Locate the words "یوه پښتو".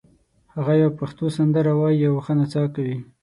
0.81-1.25